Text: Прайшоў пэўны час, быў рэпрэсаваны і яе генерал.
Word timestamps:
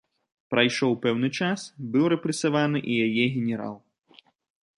Прайшоў 0.53 0.95
пэўны 1.03 1.29
час, 1.39 1.65
быў 1.97 2.05
рэпрэсаваны 2.15 2.79
і 2.95 2.99
яе 3.07 3.25
генерал. 3.37 3.75